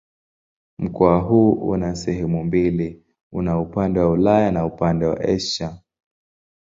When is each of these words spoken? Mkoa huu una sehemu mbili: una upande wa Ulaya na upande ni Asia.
Mkoa 0.79 1.19
huu 1.19 1.51
una 1.51 1.95
sehemu 1.95 2.43
mbili: 2.43 3.03
una 3.31 3.59
upande 3.59 3.99
wa 3.99 4.09
Ulaya 4.09 4.51
na 4.51 4.65
upande 4.65 5.05
ni 5.09 5.15
Asia. 5.35 5.79